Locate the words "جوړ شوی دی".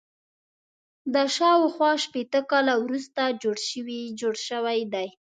3.41-5.07